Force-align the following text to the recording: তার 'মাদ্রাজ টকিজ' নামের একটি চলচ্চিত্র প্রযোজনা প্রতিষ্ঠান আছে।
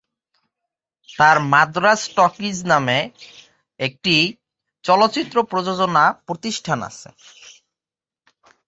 তার 1.09 1.37
'মাদ্রাজ 1.43 2.01
টকিজ' 2.17 2.61
নামের 2.71 3.05
একটি 3.79 4.15
চলচ্চিত্র 4.85 5.37
প্রযোজনা 5.51 6.03
প্রতিষ্ঠান 6.27 6.79
আছে। 6.89 7.09